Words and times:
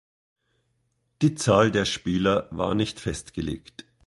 Die 1.21 1.35
Zahl 1.35 1.69
der 1.69 1.85
Spieler 1.85 2.47
war 2.49 2.73
nicht 2.73 2.99
festgelegt. 2.99 3.85